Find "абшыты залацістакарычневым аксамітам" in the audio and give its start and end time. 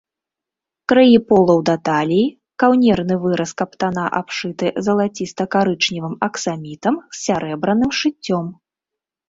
4.21-6.95